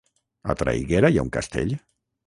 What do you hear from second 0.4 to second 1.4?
A Traiguera hi ha un